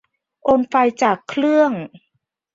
[0.43, 1.71] โอนไฟล์จากเครื่อง